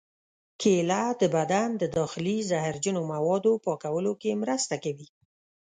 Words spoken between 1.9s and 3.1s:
داخلي زهرجنو